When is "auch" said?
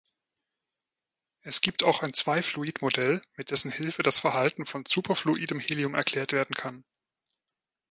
1.83-2.01